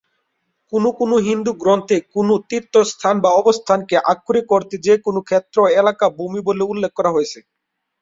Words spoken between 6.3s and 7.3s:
বলে উল্লেখ করা